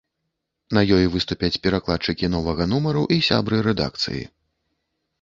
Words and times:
На 0.77 0.81
ёй 0.97 1.05
выступяць 1.17 1.59
перакладчыкі 1.67 2.33
новага 2.39 2.69
нумару 2.75 3.07
і 3.19 3.23
сябры 3.31 3.65
рэдакцыі. 3.71 4.29